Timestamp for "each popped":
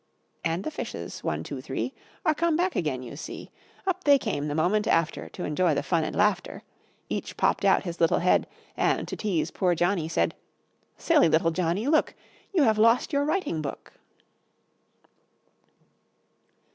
7.07-7.63